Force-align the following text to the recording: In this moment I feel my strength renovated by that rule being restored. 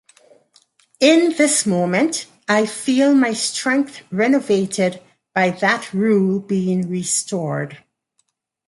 In 0.99 1.33
this 1.37 1.67
moment 1.67 2.25
I 2.49 2.65
feel 2.65 3.13
my 3.13 3.33
strength 3.33 4.01
renovated 4.11 4.99
by 5.35 5.51
that 5.51 5.93
rule 5.93 6.39
being 6.39 6.89
restored. 6.89 7.77